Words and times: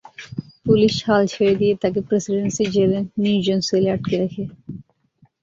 Police 0.65 0.93
হাল 1.05 1.23
ছেড়ে 1.33 1.53
দিয়ে 1.55 1.73
তাকে 1.83 1.99
প্রেসিডেন্সী 2.07 2.65
জেলে 2.75 2.99
নির্জন 3.23 3.59
সেলে 3.67 3.89
আটকে 3.95 4.15
রাখে। 4.21 4.43